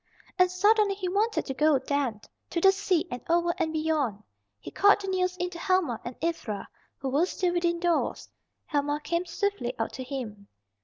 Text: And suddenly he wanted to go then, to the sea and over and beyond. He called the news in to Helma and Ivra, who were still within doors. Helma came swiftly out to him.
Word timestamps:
And 0.39 0.49
suddenly 0.49 0.95
he 0.95 1.07
wanted 1.07 1.45
to 1.45 1.53
go 1.53 1.77
then, 1.77 2.21
to 2.49 2.59
the 2.59 2.71
sea 2.71 3.07
and 3.11 3.21
over 3.29 3.53
and 3.59 3.71
beyond. 3.71 4.23
He 4.59 4.71
called 4.71 4.99
the 4.99 5.07
news 5.07 5.37
in 5.37 5.51
to 5.51 5.59
Helma 5.59 6.01
and 6.03 6.15
Ivra, 6.23 6.67
who 6.97 7.09
were 7.09 7.27
still 7.27 7.53
within 7.53 7.79
doors. 7.79 8.27
Helma 8.65 8.99
came 9.03 9.25
swiftly 9.27 9.75
out 9.77 9.93
to 9.93 10.03
him. 10.03 10.47